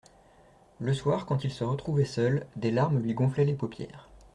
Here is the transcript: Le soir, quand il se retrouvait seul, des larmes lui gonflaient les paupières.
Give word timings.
Le 0.79 0.95
soir, 0.95 1.27
quand 1.27 1.43
il 1.43 1.51
se 1.51 1.63
retrouvait 1.63 2.05
seul, 2.05 2.47
des 2.55 2.71
larmes 2.71 2.97
lui 3.03 3.13
gonflaient 3.13 3.45
les 3.45 3.53
paupières. 3.53 4.09